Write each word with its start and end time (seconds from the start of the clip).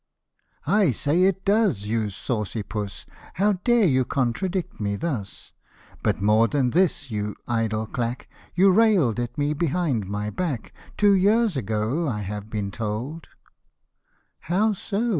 ''I 0.65 0.89
say 0.89 1.25
it 1.25 1.45
does, 1.45 1.83
you 1.85 2.09
saucy 2.09 2.63
puss: 2.63 3.05
How 3.35 3.59
dare 3.63 3.85
you 3.85 4.03
contradict 4.03 4.79
me 4.81 4.95
thus? 4.95 5.53
But 6.01 6.19
more 6.23 6.47
than 6.47 6.71
this, 6.71 7.11
you 7.11 7.35
idle 7.47 7.85
clack, 7.85 8.27
You 8.55 8.71
rail'd 8.71 9.19
at 9.19 9.37
me 9.37 9.53
behind 9.53 10.07
my 10.07 10.31
back 10.31 10.73
Two 10.97 11.11
years 11.13 11.55
ago, 11.55 12.07
I 12.07 12.21
have 12.21 12.49
been 12.49 12.71
told;"" 12.71 13.27
How 14.49 14.73
so 14.73 15.09